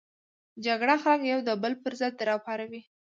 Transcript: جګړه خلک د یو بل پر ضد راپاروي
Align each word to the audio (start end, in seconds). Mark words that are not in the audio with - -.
جګړه 0.65 0.95
خلک 1.03 1.19
د 1.23 1.27
یو 1.33 1.39
بل 1.63 1.73
پر 1.83 1.93
ضد 1.99 2.15
راپاروي 2.29 2.81